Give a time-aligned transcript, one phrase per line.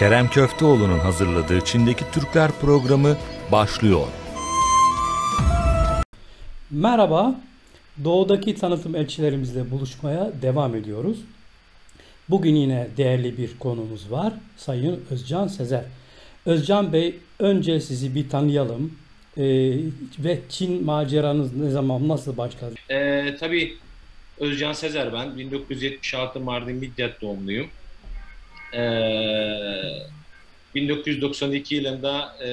[0.00, 3.16] Kerem Köfteoğlu'nun hazırladığı Çin'deki Türkler programı
[3.52, 4.06] başlıyor.
[6.70, 7.40] Merhaba,
[8.04, 11.18] doğudaki tanıtım elçilerimizle buluşmaya devam ediyoruz.
[12.30, 15.84] Bugün yine değerli bir konumuz var, Sayın Özcan Sezer.
[16.46, 18.98] Özcan Bey, önce sizi bir tanıyalım
[19.36, 19.42] Ee,
[20.18, 22.74] ve Çin maceranız ne zaman, nasıl başladı?
[22.90, 23.76] Ee, tabii
[24.38, 25.38] Özcan Sezer ben.
[25.38, 27.66] 1976 Mardin Midyat doğumluyum.
[28.74, 28.80] Ee,
[30.74, 32.48] 1992 yılında e,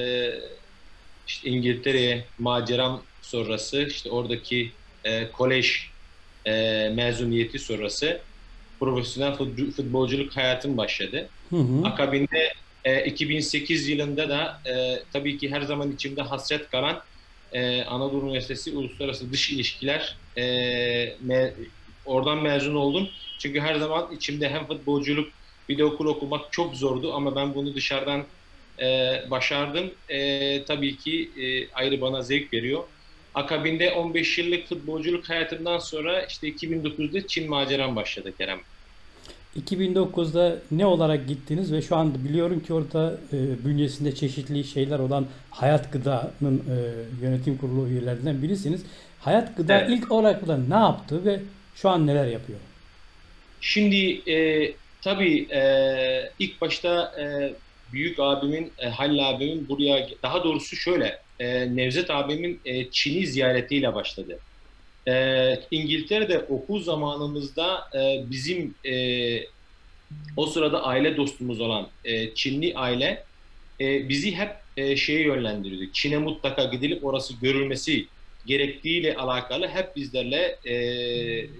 [1.26, 5.72] işte İngiltere'ye maceram sonrası işte oradaki e, kolej
[6.44, 8.26] e, mezuniyeti sonrası
[8.80, 11.32] profesyonel fut- futbolculuk hayatım başladı.
[11.50, 11.82] Hı hı.
[11.84, 12.52] Akabinde
[12.84, 17.00] e, 2008 yılında da e, tabii ki her zaman içimde hasret kalan
[17.52, 20.42] e, Anadolu Üniversitesi Uluslararası Dış İlişkiler e,
[21.18, 21.72] me-
[22.04, 23.08] oradan mezun oldum.
[23.40, 25.28] Çünkü her zaman içimde hem futbolculuk
[25.68, 28.24] bir de okul okumak çok zordu ama ben bunu dışarıdan
[28.82, 28.86] e,
[29.30, 29.90] başardım.
[30.08, 32.84] E, tabii ki e, ayrı bana zevk veriyor.
[33.34, 38.58] Akabinde 15 yıllık futbolculuk hayatımdan sonra işte 2009'da Çin maceram başladı Kerem.
[39.66, 45.26] 2009'da ne olarak gittiniz ve şu anda biliyorum ki orada e, bünyesinde çeşitli şeyler olan
[45.50, 46.76] Hayat Gıda'nın e,
[47.22, 48.82] yönetim kurulu üyelerinden birisiniz.
[49.20, 49.90] Hayat Gıda Evet.
[49.90, 51.40] ilk olarak da ne yaptı ve
[51.74, 52.58] şu an neler yapıyor?
[53.60, 57.24] Şimdi e, tabii e, ilk başta e,
[57.92, 63.94] büyük abimin, e, Halil abimin buraya, daha doğrusu şöyle, e, Nevzat abimin e, Çin'i ziyaretiyle
[63.94, 64.42] başladı.
[65.08, 68.94] E, İngiltere'de okul zamanımızda e, bizim e,
[70.36, 73.28] o sırada aile dostumuz olan e, Çinli aile
[73.80, 75.92] e, bizi hep e, şeye yönlendiriyordu.
[75.92, 78.10] Çin'e mutlaka gidilip orası görülmesi
[78.44, 80.74] gerektiğiyle alakalı hep bizlerle e,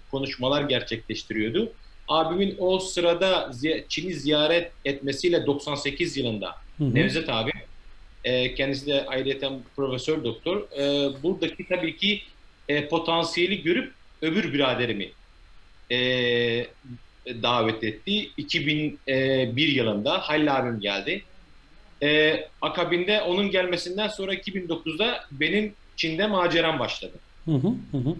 [0.08, 1.76] konuşmalar gerçekleştiriyordu.
[2.08, 3.50] Abimin o sırada
[3.88, 6.94] Çin'i ziyaret etmesiyle 98 yılında Hı hı.
[6.94, 7.50] Nevzat abi
[8.24, 10.70] e, kendisi de ayrıca profesör doktor.
[10.78, 12.22] E, buradaki tabii ki
[12.68, 13.92] e, potansiyeli görüp
[14.22, 15.10] öbür biraderimi
[15.90, 15.98] e,
[17.42, 18.30] davet etti.
[18.36, 21.22] 2001 yılında Halil abim geldi.
[22.02, 27.14] E, akabinde onun gelmesinden sonra 2009'da benim Çin'de maceram başladı.
[27.44, 28.16] Hı, hı hı.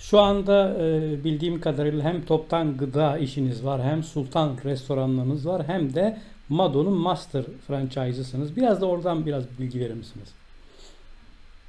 [0.00, 0.84] Şu anda e,
[1.24, 6.18] bildiğim kadarıyla hem toptan gıda işiniz var, hem Sultan restoranlarınız var, hem de
[6.48, 8.56] Mado'nun master franchise'ısınız.
[8.56, 10.28] Biraz da oradan biraz bilgi verir misiniz?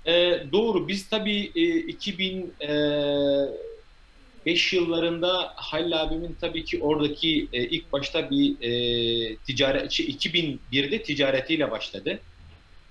[0.05, 0.87] E, doğru.
[0.87, 9.35] Biz tabii e, 2005 yıllarında Halil abimin tabii ki oradaki e, ilk başta bir e,
[9.35, 12.19] ticaret, şey, 2001'de ticaretiyle başladı.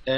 [0.08, 0.14] E,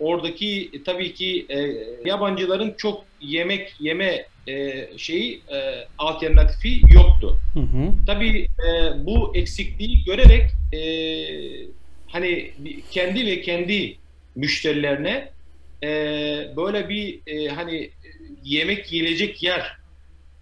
[0.00, 1.58] oradaki e, tabii ki e,
[2.04, 7.38] yabancıların çok yemek yeme e, şeyi e, alternatifi yoktu.
[7.54, 7.92] Hı hı.
[8.06, 10.80] Tabii e, bu eksikliği görerek e,
[12.06, 12.52] hani
[12.90, 13.96] kendi ve kendi
[14.34, 15.30] müşterilerine
[15.82, 15.88] e,
[16.56, 17.90] böyle bir e, hani e,
[18.44, 19.76] yemek yiyecek yer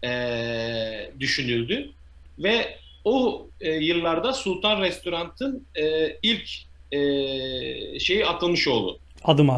[0.05, 1.91] e, düşünüldü
[2.39, 6.51] ve o e, yıllarda Sultan Restorant'ın e, ilk
[6.93, 6.99] e,
[7.99, 8.99] şeyi atılmış oldu.
[9.25, 9.51] Adım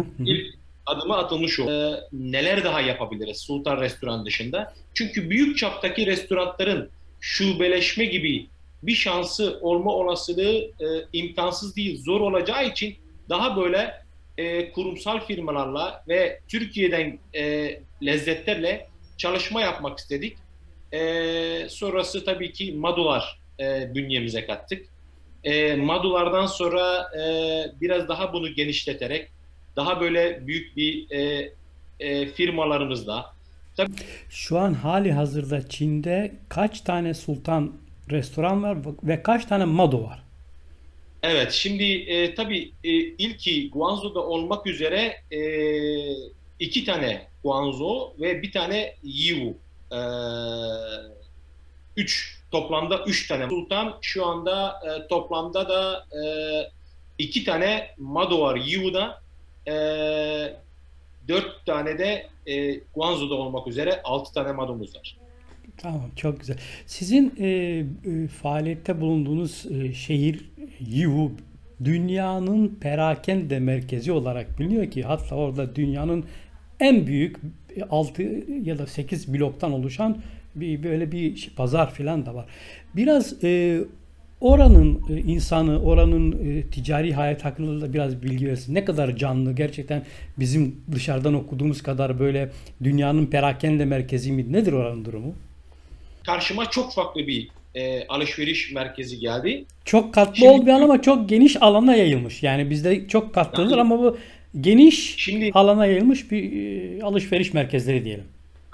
[0.00, 0.04] hı.
[0.24, 0.57] İlk
[0.88, 1.70] adımı atılmış oldu.
[1.70, 4.74] Ee, neler daha yapabiliriz Sultan Restoran dışında?
[4.94, 6.90] Çünkü büyük çaptaki restoranların
[7.20, 8.46] şubeleşme gibi
[8.82, 12.96] bir şansı olma olasılığı e, imkansız değil, zor olacağı için
[13.28, 14.02] daha böyle
[14.38, 17.74] e, kurumsal firmalarla ve Türkiye'den e,
[18.06, 20.36] lezzetlerle çalışma yapmak istedik.
[20.92, 24.86] E, sonrası tabii ki Madular e, bünyemize kattık.
[25.44, 27.22] E, Madulardan sonra e,
[27.80, 29.28] biraz daha bunu genişleterek
[29.78, 31.52] daha böyle büyük bir e,
[32.00, 33.34] e, firmalarımızla
[34.30, 37.72] Şu an hali hazırda Çin'de kaç tane Sultan
[38.10, 40.22] restoran var ve kaç tane Mado var?
[41.22, 45.40] Evet, şimdi e, tabii e, ilki Guangzhou'da olmak üzere e,
[46.58, 49.56] iki tane Guangzhou ve bir tane Yiwu.
[49.92, 50.00] E,
[51.96, 53.48] üç, toplamda üç tane.
[53.48, 56.22] Sultan şu anda e, toplamda da e,
[57.18, 59.27] iki tane Mado var Yiwu'da.
[59.68, 59.72] E,
[61.28, 65.16] dört tane de e, Guangzhou'da olmak üzere altı tane Mado'muz var.
[65.76, 66.56] Tamam, çok güzel.
[66.86, 70.50] Sizin e, e, faaliyette bulunduğunuz e, şehir
[70.80, 71.32] Yiwu
[71.84, 76.24] dünyanın perakende merkezi olarak biliniyor ki hatta orada dünyanın
[76.80, 77.36] en büyük
[77.90, 78.22] 6
[78.62, 80.18] ya da 8 bloktan oluşan
[80.54, 82.46] bir böyle bir pazar falan da var.
[82.96, 83.80] Biraz e,
[84.40, 88.74] oranın e, insanı, oranın e, ticari hayat hakkında da biraz bilgi versin.
[88.74, 90.02] Ne kadar canlı gerçekten
[90.38, 92.50] bizim dışarıdan okuduğumuz kadar böyle
[92.84, 94.52] dünyanın perakende merkezi mi?
[94.52, 95.34] Nedir oranın durumu?
[96.26, 99.64] karşıma çok farklı bir e, alışveriş merkezi geldi.
[99.84, 102.42] Çok katlı Şimdi- olmayan ama çok geniş alana yayılmış.
[102.42, 104.18] Yani bizde çok katlıdır Yani- ama bu
[104.60, 108.24] geniş Şimdi alana yayılmış bir e, alışveriş merkezleri diyelim.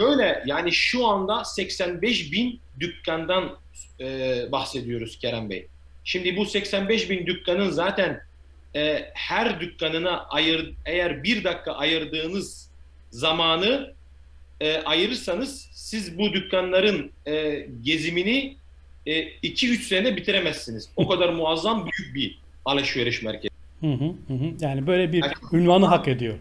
[0.00, 3.56] Böyle yani şu anda 85 bin dükkandan
[4.00, 5.66] e, bahsediyoruz Kerem Bey.
[6.04, 8.20] Şimdi bu 85 bin dükkanın zaten
[8.76, 12.70] e, her dükkanına ayır, eğer bir dakika ayırdığınız
[13.10, 13.94] zamanı
[14.60, 18.56] e, ayırırsanız siz bu dükkanların e, gezimini
[19.06, 20.88] 2-3 senede bitiremezsiniz.
[20.96, 23.54] O kadar muazzam büyük bir alışveriş merkezi.
[23.80, 24.44] Hı hı, hı hı.
[24.60, 26.34] Yani böyle bir Yani- ünvanı hak ediyor.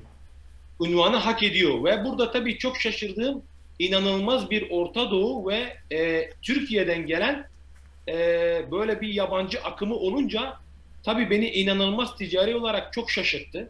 [0.79, 3.43] Unvanı hak ediyor ve burada tabii çok şaşırdığım
[3.79, 7.47] inanılmaz bir Orta Doğu ve e, Türkiye'den gelen
[8.07, 8.15] e,
[8.71, 10.53] böyle bir yabancı akımı olunca
[11.03, 13.69] tabii beni inanılmaz ticari olarak çok şaşırttı.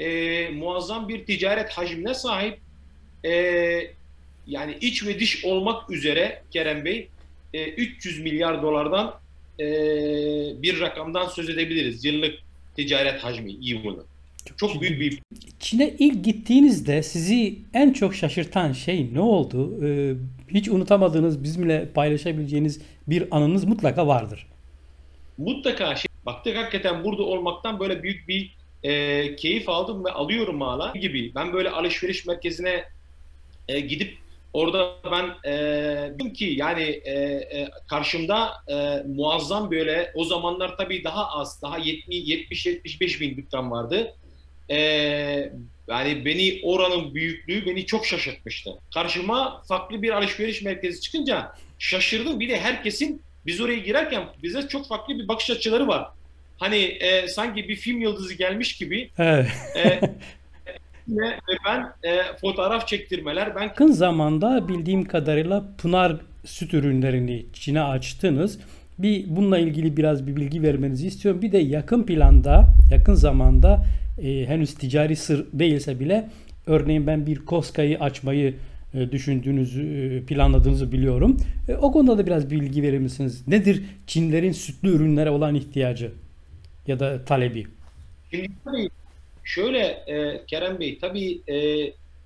[0.00, 2.58] E, muazzam bir ticaret hacmine sahip
[3.24, 3.32] e,
[4.46, 7.08] yani iç ve dış olmak üzere Kerem Bey
[7.54, 9.20] e, 300 milyar dolardan
[9.60, 9.66] e,
[10.62, 12.34] bir rakamdan söz edebiliriz yıllık
[12.76, 14.04] ticaret hacmi yığını.
[14.56, 15.22] Çok büyük bir
[15.58, 19.84] Çin'e ilk gittiğinizde sizi en çok şaşırtan şey ne oldu?
[19.86, 20.14] Ee,
[20.48, 24.46] hiç unutamadığınız, bizimle paylaşabileceğiniz bir anınız mutlaka vardır.
[25.38, 30.92] mutlaka şey baktık hakikaten burada olmaktan böyle büyük bir e, keyif aldım ve alıyorum hala
[30.92, 31.34] gibi.
[31.34, 32.84] Ben böyle alışveriş merkezine
[33.68, 34.18] e, gidip
[34.52, 35.54] orada ben e,
[36.14, 41.78] dedim ki yani e, e, karşımda e, muazzam böyle o zamanlar tabii daha az daha
[41.78, 44.14] 70-75 bin dükkan vardı.
[44.70, 44.78] E,
[45.88, 48.70] yani beni oranın büyüklüğü beni çok şaşırtmıştı.
[48.94, 52.40] Karşıma farklı bir alışveriş merkezi çıkınca şaşırdım.
[52.40, 56.08] Bir de herkesin biz oraya girerken bize çok farklı bir bakış açıları var.
[56.58, 59.48] Hani e, sanki bir film yıldızı gelmiş gibi Evet.
[59.76, 60.00] e,
[61.08, 67.82] ve ve ben e, fotoğraf çektirmeler ben Yakın zamanda bildiğim kadarıyla Pınar süt ürünlerini Çin'e
[67.82, 68.58] açtınız.
[68.98, 71.42] Bir bununla ilgili biraz bir bilgi vermenizi istiyorum.
[71.42, 73.84] Bir de yakın planda, yakın zamanda
[74.18, 76.30] e, henüz ticari sır değilse bile
[76.66, 78.54] örneğin ben bir Koska'yı açmayı
[78.94, 79.82] e, düşündüğünüzü,
[80.22, 81.36] e, planladığınızı biliyorum.
[81.68, 83.48] E, o konuda da biraz bilgi verir misiniz?
[83.48, 86.12] Nedir Çinlerin sütlü ürünlere olan ihtiyacı
[86.86, 87.66] ya da talebi?
[88.30, 88.88] Şimdi tabii
[89.44, 91.56] şöyle e, Kerem Bey tabii e,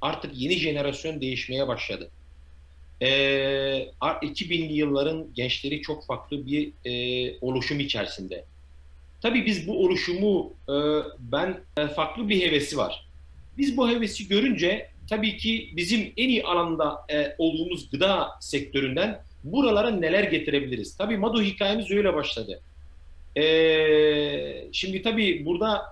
[0.01, 2.11] artık yeni jenerasyon değişmeye başladı.
[3.03, 3.09] E,
[4.01, 8.45] ar- 2000'li yılların gençleri çok farklı bir e, oluşum içerisinde.
[9.23, 10.75] Tabii biz bu oluşumu e,
[11.19, 13.09] ben e, farklı bir hevesi var.
[13.59, 19.91] Biz bu hevesi görünce tabii ki bizim en iyi alanda e, olduğumuz gıda sektöründen buralara
[19.91, 20.97] neler getirebiliriz?
[20.97, 22.61] Tabii Mado hikayemiz öyle başladı.
[23.37, 23.45] E,
[24.73, 25.83] şimdi tabii burada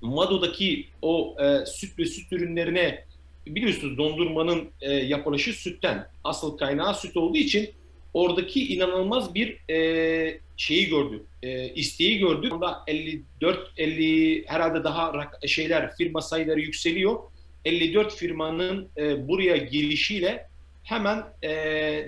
[0.00, 3.04] Mado'daki o e, süt ve süt ürünlerine
[3.46, 6.06] biliyorsunuz dondurmanın e, yapılışı sütten.
[6.24, 7.70] Asıl kaynağı süt olduğu için
[8.14, 11.22] oradaki inanılmaz bir e, şeyi gördük.
[11.42, 12.52] E, isteği gördük.
[12.52, 15.12] Onda 54 50 herhalde daha
[15.46, 17.18] şeyler firma sayıları yükseliyor.
[17.64, 20.46] 54 firmanın e, buraya girişiyle
[20.82, 21.50] hemen e,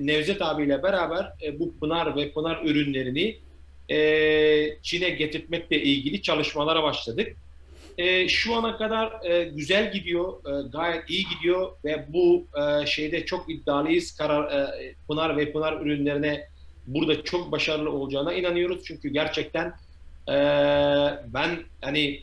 [0.00, 3.36] Nevzat abiyle beraber e, bu Pınar ve Pınar ürünlerini
[3.90, 3.98] e,
[4.82, 7.36] Çin'e getirtmekle ilgili çalışmalara başladık.
[7.98, 13.26] E, şu ana kadar e, güzel gidiyor, e, gayet iyi gidiyor ve bu e, şeyde
[13.26, 14.16] çok iddialıyız.
[14.16, 16.48] Karar e, Pınar ve Pınar ürünlerine
[16.86, 18.84] burada çok başarılı olacağına inanıyoruz.
[18.84, 19.66] Çünkü gerçekten
[20.28, 20.34] e,
[21.26, 22.22] ben hani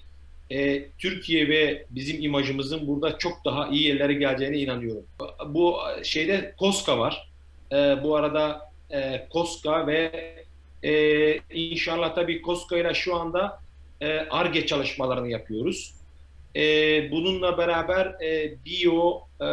[0.51, 5.03] e, Türkiye ve bizim imajımızın burada çok daha iyi yerlere geleceğine inanıyorum.
[5.45, 7.31] Bu şeyde Koska var.
[7.71, 10.11] E, bu arada e, Koska ve
[10.83, 13.59] e, inşallah tabii Koska ile şu anda
[14.29, 15.99] ARGE çalışmalarını yapıyoruz.
[16.55, 16.61] E,
[17.11, 19.45] bununla beraber e, biyo, e,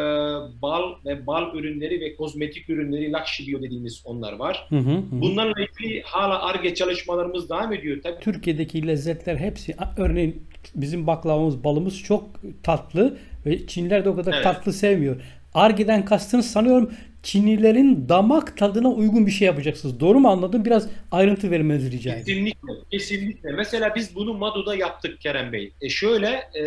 [0.63, 4.67] bal ve bal ürünleri ve kozmetik ürünleri, Lakşi Bio dediğimiz onlar var.
[4.69, 5.03] Hı hı, hı.
[5.11, 7.97] Bunlarla ilgili hala ARGE çalışmalarımız devam ediyor.
[8.03, 10.43] Tabii Türkiye'deki lezzetler hepsi örneğin
[10.75, 12.25] bizim baklavamız balımız çok
[12.63, 14.45] tatlı ve Çinliler de o kadar Evet.
[14.45, 15.17] tatlı sevmiyor.
[15.57, 16.91] Arge'den kastınız sanıyorum
[17.23, 20.01] Çinlilerin damak tadına uygun bir şey yapacaksınız.
[20.01, 20.65] Doğru mu anladım?
[20.65, 22.27] Biraz ayrıntı vermenizi rica edeyim.
[22.27, 23.53] Kesinlikle, kesinlikle.
[23.53, 25.73] Mesela biz bunu Mado'da yaptık Kerem Bey.
[25.81, 26.65] E şöyle, e,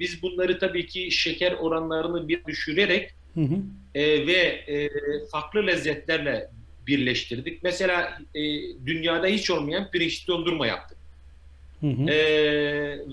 [0.00, 3.54] biz bunları tabii ki şeker oranlarını bir düşürerek Hı hı.
[3.94, 4.88] e, ve e,
[5.32, 6.50] farklı lezzetlerle
[6.86, 7.62] birleştirdik.
[7.62, 8.40] Mesela e,
[8.86, 10.93] dünyada hiç olmayan pirinçli dondurma yaptık.
[11.84, 12.10] Hı hı.
[12.10, 12.16] E,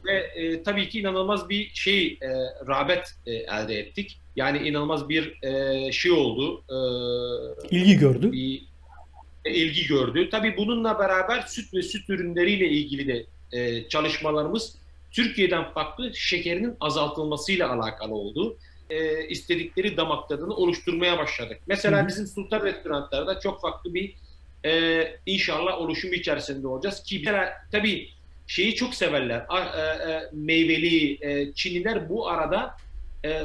[0.06, 2.30] ve e, tabii ki inanılmaz bir şey, e,
[2.68, 4.18] rağbet e, elde ettik.
[4.36, 6.64] Yani inanılmaz bir e, şey oldu.
[6.70, 8.32] E, İlgi gördü.
[8.32, 8.66] bir
[9.46, 10.30] ilgi gördü.
[10.30, 13.26] Tabii bununla beraber süt ve süt ürünleriyle ilgili de
[13.58, 14.76] e, çalışmalarımız
[15.12, 18.58] Türkiye'den farklı şekerinin azaltılmasıyla alakalı oldu.
[18.90, 21.60] E, istedikleri damak tadını oluşturmaya başladık.
[21.68, 22.08] Mesela Hı hı.
[22.08, 24.14] bizim Sultan restoranlarda çok farklı bir
[24.66, 28.10] e, inşallah oluşum içerisinde olacağız ki mesela, tabii
[28.52, 29.46] şeyi çok severler.
[29.50, 32.76] A, e, e, meyveli e, Çinliler bu arada
[33.26, 33.42] e,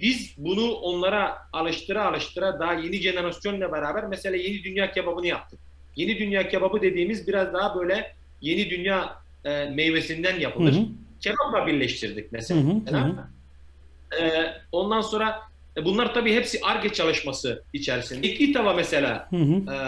[0.00, 5.58] biz bunu onlara alıştıra alıştıra daha yeni jenerasyonla beraber mesela yeni dünya kebabını yaptık.
[5.96, 10.72] Yeni dünya kebabı dediğimiz biraz daha böyle yeni dünya e, meyvesinden yapılır.
[10.72, 10.86] Hı hı.
[11.20, 12.60] Kebapla birleştirdik mesela.
[12.60, 14.22] Hı hı, hı hı.
[14.22, 15.40] E, ondan sonra
[15.76, 18.26] e, bunlar tabii hepsi ARGE çalışması içerisinde.
[18.26, 19.74] İki tava mesela Hı hı.
[19.74, 19.78] e,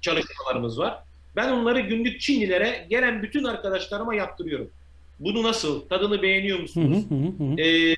[0.00, 0.98] çalışmalarımız var.
[1.36, 4.70] Ben onları günlük Çinlilere gelen bütün arkadaşlarıma yaptırıyorum.
[5.20, 5.88] Bunu nasıl?
[5.88, 7.04] Tadını beğeniyor musunuz?
[7.08, 7.60] hı, hı hı.
[7.60, 7.96] E,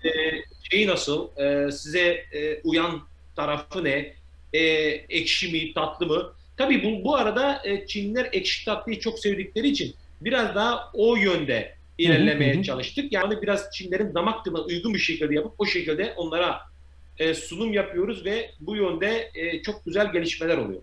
[0.70, 1.28] şeyi nasıl?
[1.36, 3.00] E, size e, uyan
[3.36, 4.12] tarafı ne?
[4.52, 4.60] E,
[5.08, 6.32] ekşi mi, tatlı mı?
[6.56, 11.74] Tabii bu, bu arada e, Çinliler ekşi tatlıyı çok sevdikleri için biraz daha o yönde
[11.98, 12.64] ilerlemeye Hı hı hı.
[12.64, 13.12] çalıştık.
[13.12, 16.60] Yani biraz Çinlerin damak tadına uygun bir şekilde yapıp o şekilde onlara
[17.18, 20.80] e, sunum yapıyoruz ve bu yönde e, çok güzel gelişmeler oluyor.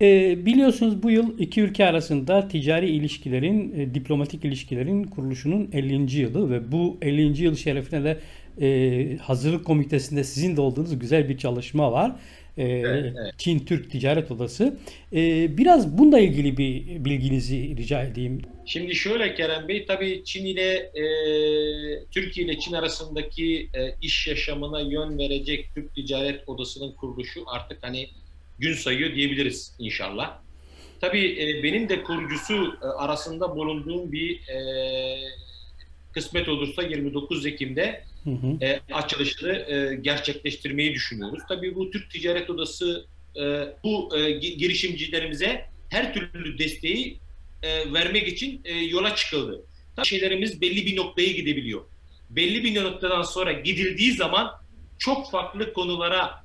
[0.00, 6.20] E, biliyorsunuz bu yıl iki ülke arasında ticari ilişkilerin, e, diplomatik ilişkilerin kuruluşunun 50.
[6.20, 7.42] yılı ve bu 50.
[7.42, 8.20] yıl şerefine de
[8.60, 12.12] e, hazırlık komitesinde sizin de olduğunuz güzel bir çalışma var.
[12.58, 13.34] E, Evet, evet.
[13.38, 14.78] Çin-Türk Ticaret Odası.
[15.12, 18.42] E, biraz bununla ilgili bir bilginizi rica edeyim.
[18.66, 21.04] Şimdi şöyle Kerem Bey, tabii Çin ile e,
[22.10, 28.08] Türkiye ile Çin arasındaki e, iş yaşamına yön verecek Türk Ticaret Odası'nın kuruluşu artık hani
[28.58, 30.38] gün sayıyor diyebiliriz inşallah.
[31.00, 34.58] Tabii e, benim de kurucusu e, arasında bulunduğum bir e,
[36.12, 38.64] kısmet olursa 29 Ekim'de Hı hı.
[38.64, 41.42] e, açılışını e, gerçekleştirmeyi düşünüyoruz.
[41.48, 43.42] Tabii bu Türk Ticaret Odası e,
[43.84, 47.18] bu e, gi- girişimcilerimize her türlü desteği
[47.62, 49.62] e, vermek için e, yola çıkıldı.
[49.96, 51.84] Tabii şeylerimiz belli bir noktaya gidebiliyor.
[52.30, 54.50] Belli bir noktadan sonra gidildiği zaman
[54.98, 56.44] çok farklı konulara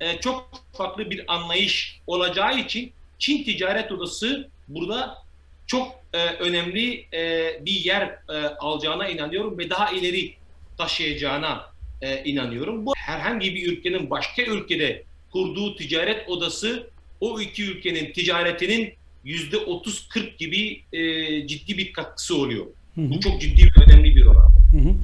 [0.00, 5.18] e, çok farklı bir anlayış olacağı için Çin Ticaret Odası burada
[5.66, 10.34] çok e, önemli e, bir yer e, alacağına inanıyorum ve daha ileri
[10.78, 11.70] taşıyacağına
[12.02, 12.86] e, inanıyorum.
[12.86, 20.36] Bu herhangi bir ülkenin başka ülkede kurduğu ticaret odası o iki ülkenin ticaretinin yüzde 30-40
[20.36, 22.66] gibi e, ciddi bir katkısı oluyor.
[22.94, 23.10] Hı hı.
[23.10, 24.55] Bu çok ciddi ve önemli bir oran.
[24.76, 24.94] Hı hı.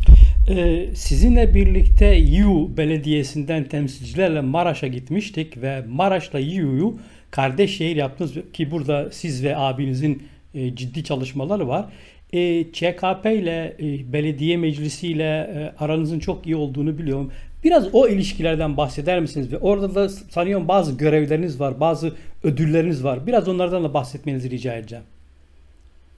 [0.48, 6.98] Ee, sizinle birlikte Yiwu Belediyesi'nden temsilcilerle Maraş'a gitmiştik ve Maraş'la Yiwu'yu
[7.30, 10.22] kardeş şehir yaptınız ki burada siz ve abinizin
[10.54, 11.86] e, ciddi çalışmaları var.
[12.32, 17.32] E, ÇKP ile e, belediye meclisi ile e, aranızın çok iyi olduğunu biliyorum.
[17.64, 19.52] Biraz o ilişkilerden bahseder misiniz?
[19.52, 22.12] Ve orada da sanıyorum bazı görevleriniz var, bazı
[22.42, 23.26] ödülleriniz var.
[23.26, 25.04] Biraz onlardan da bahsetmenizi rica edeceğim.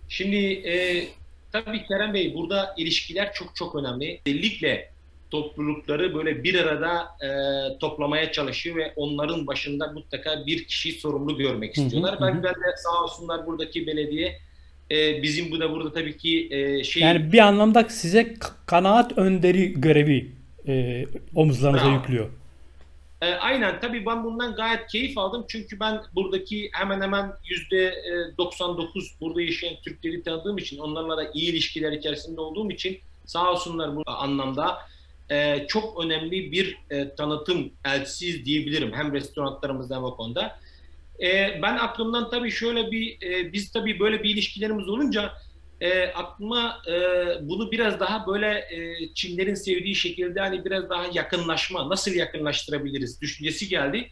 [0.08, 1.04] Şimdi e,
[1.54, 4.20] tabii Kerem Bey burada ilişkiler çok çok önemli.
[4.26, 4.90] Özellikle
[5.30, 7.28] toplulukları böyle bir arada e,
[7.78, 12.16] toplamaya çalışıyor ve onların başında mutlaka bir kişi sorumlu görmek hı, istiyorlar.
[12.16, 12.42] hı Ben, hı.
[12.42, 14.38] ben de sağ olsunlar buradaki belediye
[14.90, 18.34] e, bizim bu da burada tabii ki e, şey Yani bir anlamda size
[18.66, 20.32] kanaat önderi görevi
[20.68, 22.30] e, omuzlarınıza yüklüyor.
[23.22, 23.80] E, aynen.
[23.80, 25.44] Tabii ben bundan gayet keyif aldım.
[25.48, 31.30] Çünkü ben buradaki hemen hemen yüzde e, 99 burada yaşayan Türkleri tanıdığım için onlarla da
[31.34, 34.78] iyi ilişkiler içerisinde olduğum için sağ olsunlar bu anlamda.
[35.30, 38.92] E, çok önemli bir e, tanıtım elçisiyiz diyebilirim.
[38.92, 40.58] Hem restoranlarımızda hem o konuda.
[41.22, 45.32] E, ben aklımdan tabii şöyle bir e, biz tabii böyle bir ilişkilerimiz olunca
[45.80, 46.92] e, aklıma e,
[47.40, 53.68] bunu biraz daha böyle e, Çinlerin sevdiği şekilde hani biraz daha yakınlaşma, nasıl yakınlaştırabiliriz düşüncesi
[53.68, 54.10] geldi.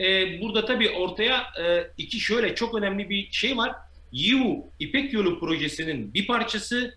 [0.00, 3.72] E, burada tabii ortaya e, iki şöyle çok önemli bir şey var.
[4.12, 6.94] Yiwu İpek Yolu projesinin bir parçası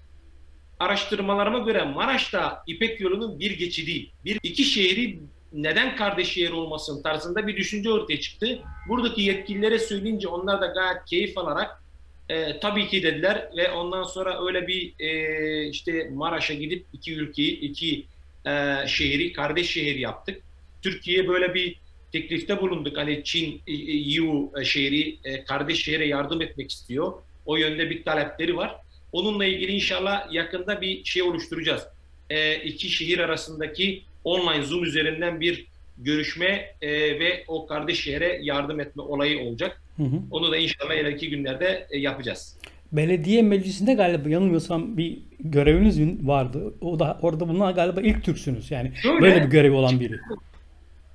[0.80, 4.10] araştırmalarıma göre Maraş'ta İpek Yolu'nun bir geçidi.
[4.26, 5.20] Bir iki şehri
[5.54, 8.60] neden kardeş şehir olmasın tarzında bir düşünce ortaya çıktı.
[8.90, 11.84] Buradaki yetkililere söyleyince onlar da gayet keyif alarak
[12.30, 17.60] e, tabii ki dediler ve ondan sonra öyle bir e, işte Maraş'a gidip iki ülkeyi,
[17.60, 18.06] iki
[18.46, 20.42] e, şehri kardeş şehir yaptık.
[20.82, 21.76] Türkiye'ye böyle bir
[22.12, 22.98] teklifte bulunduk.
[22.98, 27.14] Hani Çin, e, e, e, şehri e, kardeş şehre yardım etmek istiyor.
[27.46, 28.76] O yönde bir talepleri var.
[29.12, 31.84] Onunla ilgili inşallah yakında bir şey oluşturacağız.
[32.30, 35.66] E, iki şehir arasındaki online Zoom üzerinden bir
[35.98, 39.82] görüşme e, ve o kardeş şehre yardım etme olayı olacak.
[40.00, 40.20] Hı hı.
[40.32, 42.58] Onu da inşallah ileriki günlerde e, yapacağız.
[42.92, 46.74] Belediye meclisinde galiba yanılmıyorsam bir göreviniz vardı.
[46.82, 48.72] O da orada bulunan galiba ilk Türksünüz.
[48.72, 50.20] Yani Şöyle- böyle bir görevi olan biri.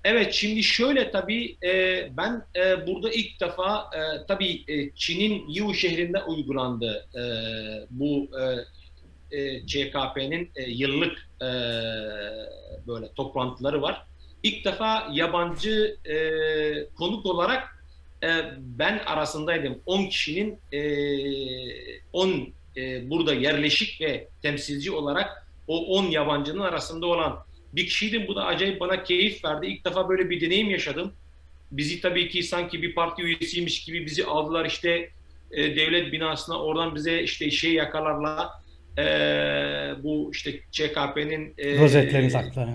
[0.05, 1.71] Evet şimdi şöyle tabii e,
[2.17, 7.23] ben e, burada ilk defa e, tabii e, Çin'in Yiwu şehrinde uygulandı e,
[7.91, 11.49] bu e, e, CKP'nin e, yıllık e,
[12.87, 14.07] böyle toplantıları var.
[14.43, 16.17] İlk defa yabancı e,
[16.95, 17.74] konuk olarak
[18.25, 18.29] e,
[18.59, 19.79] ben arasındaydım.
[19.87, 20.81] 10 kişinin e,
[22.13, 27.39] 10 e, burada yerleşik ve temsilci olarak o 10 yabancının arasında olan
[27.73, 28.29] bir kişiydim.
[28.29, 29.67] Bu da acayip bana keyif verdi.
[29.67, 31.13] İlk defa böyle bir deneyim yaşadım.
[31.71, 35.11] Bizi tabii ki sanki bir parti üyesiymiş gibi bizi aldılar işte
[35.51, 38.51] e, devlet binasına oradan bize işte şey yakalarla
[38.99, 39.03] e,
[40.03, 42.69] bu işte ÇKP'nin e, Rozetlerini taktılar.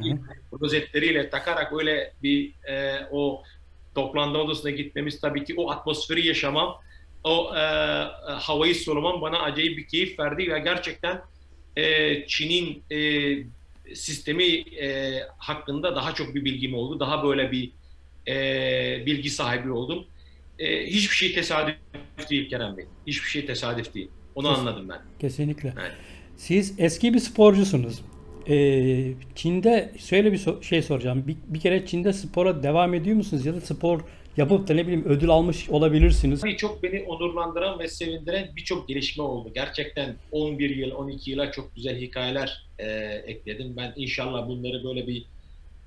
[0.61, 3.43] rozetleriyle takarak öyle bir e, o
[3.95, 6.75] toplantı odasına gitmemiz tabii ki o atmosferi yaşamam,
[7.23, 7.63] o e, e,
[8.31, 11.21] havayı solumam bana acayip bir keyif verdi ve gerçekten
[11.75, 12.99] e, Çin'in e,
[13.95, 16.99] sistemi e, hakkında daha çok bir bilgim oldu.
[16.99, 17.71] Daha böyle bir
[18.27, 20.05] e, bilgi sahibi oldum.
[20.59, 21.75] E, hiçbir şey tesadüf
[22.29, 22.85] değil Kerem Bey.
[23.07, 24.09] Hiçbir şey tesadüf değil.
[24.35, 25.01] Onu Kes- anladım ben.
[25.19, 25.73] Kesinlikle.
[25.81, 25.91] Evet.
[26.37, 28.01] Siz eski bir sporcusunuz.
[28.49, 31.23] Ee, Çin'de şöyle bir şey soracağım.
[31.27, 34.01] Bir, bir kere Çin'de spora devam ediyor musunuz ya da spor
[34.37, 36.41] yapıp da ne bileyim ödül almış olabilirsiniz.
[36.41, 39.51] Tabii çok beni onurlandıran ve sevindiren birçok gelişme oldu.
[39.55, 42.85] Gerçekten 11 yıl, 12 yıla çok güzel hikayeler e,
[43.27, 43.77] ekledim.
[43.77, 45.25] Ben inşallah bunları böyle bir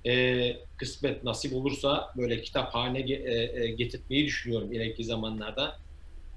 [0.06, 5.76] e, kısmet nasip olursa böyle kitap haline e, e, getirmeyi düşünüyorum ileriki zamanlarda.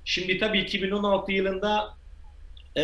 [0.05, 1.97] Şimdi tabii 2016 yılında
[2.77, 2.81] e,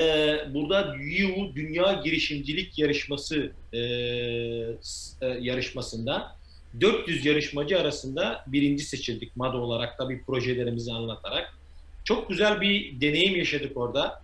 [0.53, 6.35] burada YU Dünya Girişimcilik Yarışması e, e, yarışmasında
[6.81, 11.57] 400 yarışmacı arasında birinci seçildik MADO olarak tabii projelerimizi anlatarak.
[12.03, 14.21] Çok güzel bir deneyim yaşadık orada.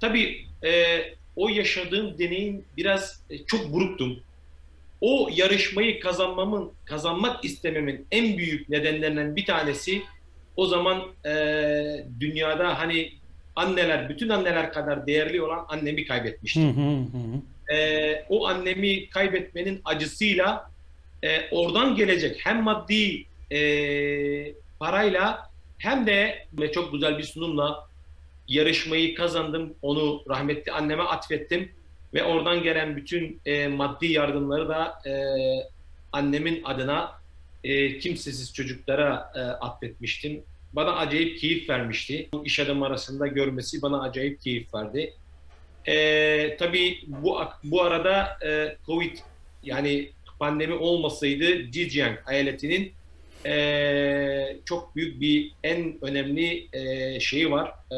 [0.00, 1.02] Tabii e,
[1.36, 4.20] o yaşadığım deneyim biraz e, çok buruktum.
[5.00, 10.02] O yarışmayı kazanmamın, kazanmak istememin en büyük nedenlerinden bir tanesi
[10.56, 11.34] o zaman e,
[12.20, 13.12] dünyada hani
[13.56, 17.76] anneler, bütün anneler kadar değerli olan annemi kaybetmiştim hı hı.
[17.76, 20.70] e, o annemi kaybetmenin acısıyla
[21.22, 23.60] e, oradan gelecek hem maddi e,
[24.78, 27.88] parayla hem de ve çok güzel bir sunumla
[28.48, 29.74] yarışmayı kazandım.
[29.82, 31.72] Onu rahmetli anneme atfettim
[32.14, 35.12] ve oradan gelen bütün e, maddi yardımları da e,
[36.12, 37.12] annemin adına
[37.64, 40.42] e, kimsesiz çocuklara e, atfetmiştim.
[40.76, 42.28] Bana acayip keyif vermişti.
[42.32, 45.14] Bu iş adamı arasında görmesi bana acayip keyif verdi.
[45.88, 49.16] Ee, tabii bu bu arada e, Covid
[49.62, 52.92] yani pandemi olmasaydı Zhejiang eyaletinin
[53.46, 57.96] e, çok büyük bir en önemli e, şeyi var, e,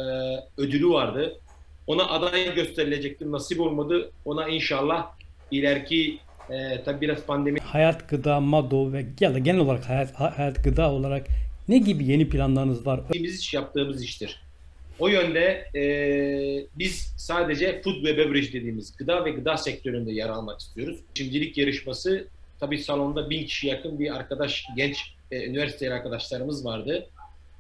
[0.57, 1.41] ödülü vardı.
[1.87, 4.11] Ona aday gösterilecekti, nasip olmadı.
[4.25, 5.07] Ona inşallah
[5.51, 6.19] ileriki
[6.51, 10.91] e, tabii biraz pandemi Hayat gıda, Mado ve ya da genel olarak hayat, hayat gıda
[10.91, 11.27] olarak
[11.69, 13.01] ne gibi yeni planlarınız var?
[13.13, 14.41] Biz iş yaptığımız iştir.
[14.99, 15.83] O yönde e,
[16.79, 21.01] biz sadece food ve beverage dediğimiz gıda ve gıda sektöründe yer almak istiyoruz.
[21.15, 22.29] Şimdilik yarışması
[22.61, 24.97] tabii salonda bin kişi yakın bir arkadaş, genç
[25.31, 27.07] e, üniversiteli arkadaşlarımız vardı.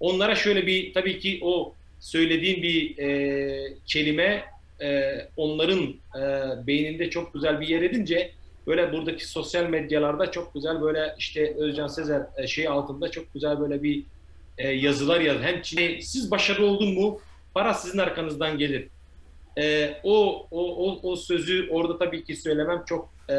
[0.01, 4.45] Onlara şöyle bir tabii ki o söylediğim bir e, kelime
[4.83, 6.23] e, onların e,
[6.66, 8.31] beyninde çok güzel bir yer edince
[8.66, 13.61] böyle buradaki sosyal medyalarda çok güzel böyle işte Özcan Sezer e, şey altında çok güzel
[13.61, 14.02] böyle bir
[14.59, 15.42] e, yazılar yaz.
[15.42, 17.20] Hem Çin'e siz başarılı oldun mu
[17.55, 18.88] para sizin arkanızdan gelir.
[19.59, 23.35] E, o, o, o, o sözü orada tabii ki söylemem çok e,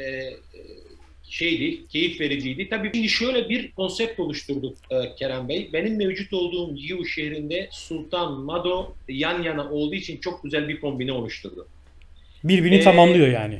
[0.00, 0.34] e,
[1.28, 2.68] şeydi, keyif vericiydi.
[2.68, 5.70] Tabii şimdi şöyle bir konsept oluşturduk e, Kerem Bey.
[5.72, 11.12] Benim mevcut olduğum Yiwu şehrinde Sultan, Mado yan yana olduğu için çok güzel bir kombine
[11.12, 11.66] oluşturdu.
[12.44, 13.58] Birbirini Ee, tamamlıyor yani.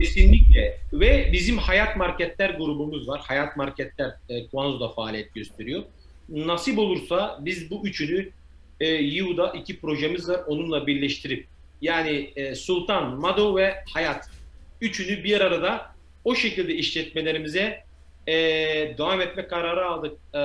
[0.00, 0.78] Kesinlikle.
[0.92, 3.20] Ve bizim Hayat Marketler grubumuz var.
[3.24, 5.82] Hayat Marketler e, Guangzhou'da faaliyet gösteriyor.
[6.28, 8.30] Nasip olursa biz bu üçünü
[8.80, 10.40] e, Yiwu'da iki projemiz var.
[10.46, 11.46] Onunla birleştirip
[11.80, 14.30] yani e, Sultan, Mado ve Hayat
[14.80, 17.84] üçünü bir arada o şekilde işletmelerimize
[18.26, 18.34] e,
[18.98, 20.38] devam etme kararı aldık e,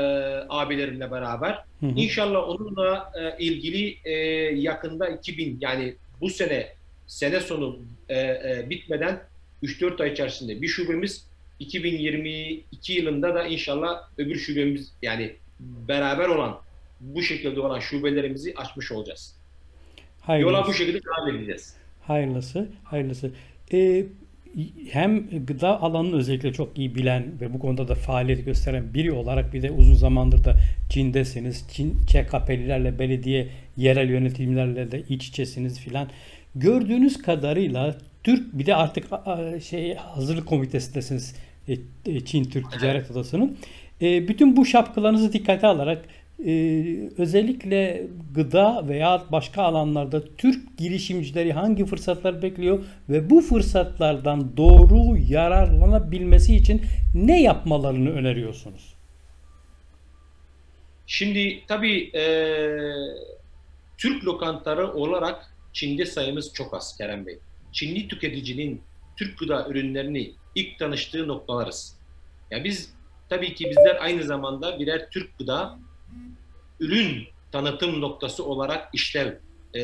[0.49, 1.63] abilerimle beraber.
[1.79, 1.91] Hı hı.
[1.95, 4.11] İnşallah onunla e, ilgili e,
[4.55, 6.73] yakında 2000 yani bu sene
[7.07, 9.21] sene sonu e, e, bitmeden
[9.63, 11.25] 3-4 ay içerisinde bir şubemiz
[11.59, 16.59] 2022 yılında da inşallah öbür şubemiz yani beraber olan
[17.01, 19.35] bu şekilde olan şubelerimizi açmış olacağız.
[20.27, 20.73] Yola bu Hayırlısı.
[20.77, 21.73] şekilde devam edeceğiz.
[22.01, 22.69] Hayırlısı.
[22.83, 23.31] Hayırlısı.
[23.73, 24.05] Ee,
[24.91, 29.53] hem gıda alanını özellikle çok iyi bilen ve bu konuda da faaliyet gösteren biri olarak
[29.53, 30.55] bir de uzun zamandır da
[30.89, 31.65] Çin'desiniz.
[31.71, 36.09] Çin ÇKP'lilerle, belediye, yerel yönetimlerle de iç içesiniz filan.
[36.55, 39.07] Gördüğünüz kadarıyla Türk bir de artık
[39.63, 41.35] şey hazırlık komitesindesiniz
[41.67, 41.73] e,
[42.05, 43.57] e, Çin Türk Ticaret Odası'nın.
[44.01, 46.05] E, bütün bu şapkalarınızı dikkate alarak
[47.17, 56.55] özellikle gıda veya başka alanlarda Türk girişimcileri hangi fırsatlar bekliyor ve bu fırsatlardan doğru yararlanabilmesi
[56.55, 56.81] için
[57.13, 58.93] ne yapmalarını öneriyorsunuz?
[61.07, 62.23] Şimdi tabii e,
[63.97, 67.39] Türk lokantaları olarak Çin'de sayımız çok az Kerem Bey.
[67.71, 68.81] Çinli tüketicinin
[69.17, 71.97] Türk gıda ürünlerini ilk tanıştığı noktalarız.
[72.51, 72.93] Ya biz
[73.29, 75.79] tabii ki bizler aynı zamanda birer Türk gıda
[76.79, 79.33] ürün tanıtım noktası olarak işlev
[79.73, 79.81] e,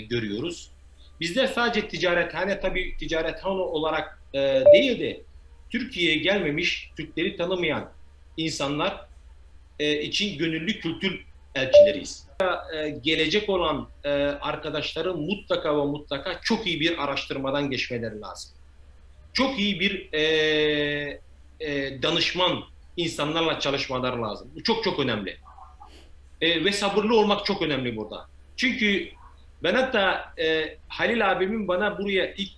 [0.00, 0.70] görüyoruz.
[1.20, 5.22] Bizler sadece ticarethane tabii ticarethane olarak e, değil de
[5.70, 7.92] Türkiye'ye gelmemiş, Türkleri tanımayan
[8.36, 9.06] insanlar
[9.78, 11.24] e, için gönüllü kültür
[11.56, 12.28] elçileriyiz.
[12.74, 18.50] E, gelecek olan e, arkadaşların mutlaka ve mutlaka çok iyi bir araştırmadan geçmeleri lazım.
[19.32, 21.22] Çok iyi bir e,
[22.02, 22.64] danışman
[22.96, 24.50] insanlarla çalışmaları lazım.
[24.54, 25.36] Bu çok çok önemli.
[26.42, 28.26] Ve sabırlı olmak çok önemli burada.
[28.56, 29.08] Çünkü
[29.62, 30.34] ben hatta
[30.88, 32.50] Halil abimin bana buraya ilk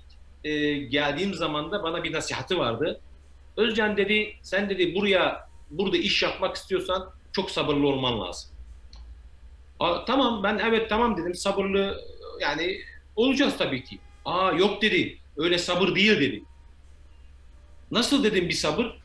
[0.91, 3.01] geldiğim zaman da bana bir nasihatı vardı.
[3.57, 8.51] Özcan dedi, sen dedi buraya burada iş yapmak istiyorsan çok sabırlı olman lazım.
[10.07, 12.05] Tamam ben evet tamam dedim sabırlı
[12.41, 12.79] yani
[13.17, 13.99] olacağız tabii ki.
[14.25, 16.43] Aa yok dedi öyle sabır değil dedi.
[17.91, 18.99] Nasıl dedim bir sabır?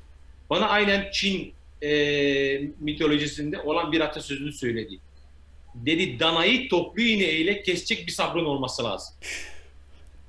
[0.49, 1.91] Bana aynen Çin e,
[2.79, 4.99] mitolojisinde olan bir atasözünü söyledi.
[5.75, 9.15] Dedi danayı toplu iğneyle kesecek bir sabrın olması lazım.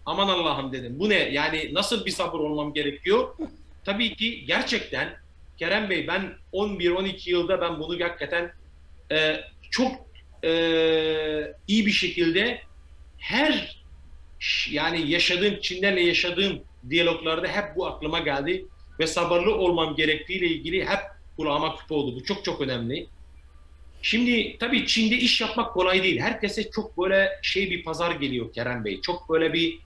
[0.07, 0.99] Aman Allah'ım dedim.
[0.99, 1.15] Bu ne?
[1.19, 3.35] Yani nasıl bir sabır olmam gerekiyor?
[3.85, 5.17] Tabii ki gerçekten
[5.59, 8.53] Kerem Bey ben 11-12 yılda ben bunu hakikaten
[9.13, 9.93] e, çok
[10.45, 12.61] e, iyi bir şekilde
[13.19, 13.85] her
[14.71, 18.67] yani yaşadığım Çinlerle yaşadığım diyaloglarda hep bu aklıma geldi
[19.01, 21.01] ve sabırlı olmam gerektiğiyle ilgili hep
[21.37, 22.17] kulağıma küpe oldu.
[22.17, 23.07] Bu çok çok önemli.
[24.03, 26.21] Şimdi tabii Çin'de iş yapmak kolay değil.
[26.21, 29.01] Herkese çok böyle şey bir pazar geliyor Kerem Bey.
[29.01, 29.79] Çok böyle bir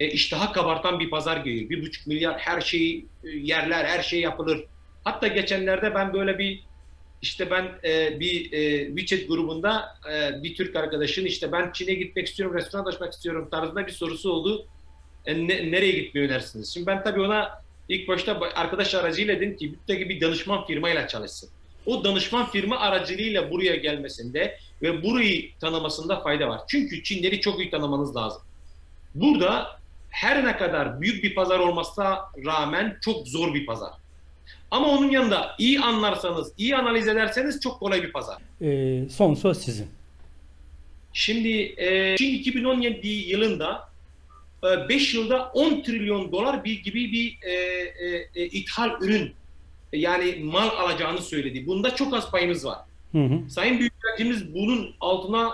[0.00, 1.70] e, iştaha kabartan bir pazar geliyor.
[1.70, 4.64] Bir buçuk milyar her şeyi e, yerler, her şey yapılır.
[5.04, 6.62] Hatta geçenlerde ben böyle bir
[7.22, 12.26] işte ben e, bir e, WeChat grubunda e, bir Türk arkadaşın işte ben Çin'e gitmek
[12.26, 14.66] istiyorum, restoran açmak istiyorum tarzında bir sorusu oldu.
[15.26, 16.74] E, ne, nereye gitmeyi önersiniz?
[16.74, 21.50] Şimdi ben tabii ona ilk başta arkadaş aracıyla dedim ki mutlaka bir danışman firmayla çalışsın.
[21.86, 26.60] O danışman firma aracılığıyla buraya gelmesinde ve burayı tanımasında fayda var.
[26.68, 28.42] Çünkü Çinleri çok iyi tanımanız lazım.
[29.14, 33.90] Burada her ne kadar büyük bir pazar olmasına rağmen çok zor bir pazar.
[34.70, 38.38] Ama onun yanında iyi anlarsanız, iyi analiz ederseniz çok kolay bir pazar.
[38.62, 39.86] E, son söz sizin.
[41.12, 43.88] Şimdi e, Çin 2017 yılında
[44.88, 49.32] 5 yılda 10 trilyon dolar bir gibi bir e, e, e, ithal ürün
[49.92, 51.66] yani mal alacağını söyledi.
[51.66, 52.78] Bunda çok az payımız var.
[53.12, 53.50] Hı hı.
[53.50, 55.52] Sayın Büyükelçimiz bunun altına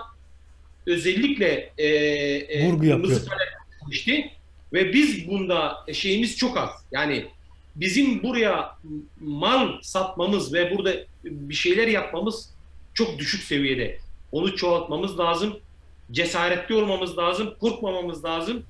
[0.87, 3.21] özellikle e, e, Vurgu yapıyor.
[4.73, 6.69] ve biz bunda şeyimiz çok az.
[6.91, 7.25] Yani
[7.75, 8.77] bizim buraya
[9.19, 12.49] mal satmamız ve burada bir şeyler yapmamız
[12.93, 13.97] çok düşük seviyede.
[14.31, 15.59] Onu çoğaltmamız lazım.
[16.11, 17.53] Cesaretli olmamız lazım.
[17.59, 18.63] Korkmamamız lazım.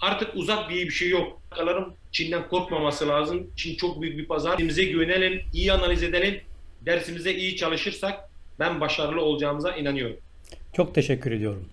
[0.00, 1.40] Artık uzak diye bir şey yok.
[1.50, 3.46] Akalarım Çin'den korkmaması lazım.
[3.56, 4.50] Çin çok büyük bir pazar.
[4.50, 6.40] Kendimize güvenelim, iyi analiz edelim.
[6.86, 10.16] Dersimize iyi çalışırsak ben başarılı olacağımıza inanıyorum.
[10.72, 11.68] Çok teşekkür ediyorum.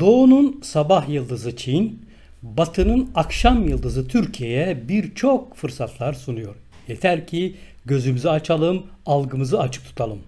[0.00, 2.06] Doğu'nun sabah yıldızı Çin,
[2.42, 6.54] Batı'nın akşam yıldızı Türkiye'ye birçok fırsatlar sunuyor.
[6.88, 10.18] Yeter ki gözümüzü açalım, algımızı açık tutalım.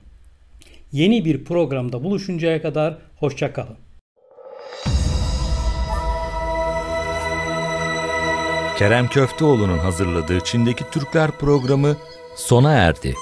[0.93, 3.77] Yeni bir programda buluşuncaya kadar hoşça kalın.
[8.79, 11.97] Kerem Köfteoğlu'nun hazırladığı Çin'deki Türkler programı
[12.37, 13.15] sona erdi.